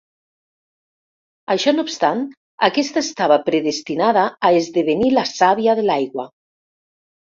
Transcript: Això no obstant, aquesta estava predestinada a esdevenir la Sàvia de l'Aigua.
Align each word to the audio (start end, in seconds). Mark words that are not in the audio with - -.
Això 1.55 1.73
no 1.75 1.85
obstant, 1.89 2.25
aquesta 2.69 3.05
estava 3.07 3.39
predestinada 3.53 4.27
a 4.49 4.55
esdevenir 4.65 5.15
la 5.23 5.31
Sàvia 5.37 5.81
de 5.83 5.89
l'Aigua. 5.91 6.33